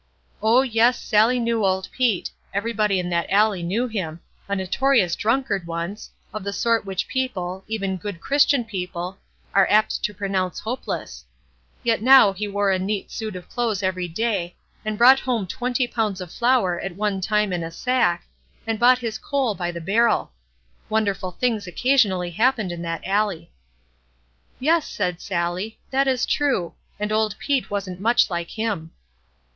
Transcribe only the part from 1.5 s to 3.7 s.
old Pete; every body in that alley